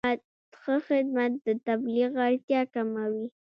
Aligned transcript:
ښه 0.61 0.75
خدمت 0.87 1.31
د 1.45 1.47
تبلیغ 1.67 2.11
اړتیا 2.27 2.61
کموي. 2.73 3.25